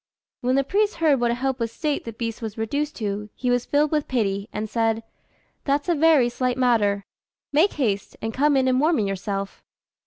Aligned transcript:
When 0.39 0.55
the 0.55 0.63
priest 0.63 0.95
heard 0.95 1.19
what 1.19 1.29
a 1.29 1.35
helpless 1.35 1.71
state 1.71 2.05
the 2.05 2.13
beast 2.13 2.41
was 2.41 2.57
reduced 2.57 2.95
to, 2.95 3.29
he 3.35 3.51
was 3.51 3.65
filled 3.67 3.91
with 3.91 4.07
pity, 4.07 4.49
and 4.51 4.67
said 4.67 5.03
"That's 5.65 5.87
a 5.87 5.93
very 5.93 6.27
slight 6.27 6.57
matter: 6.57 7.05
make 7.51 7.73
haste 7.73 8.17
and 8.19 8.33
come 8.33 8.57
in 8.57 8.67
and 8.67 8.81
warm 8.81 8.97
yourself." 8.97 9.63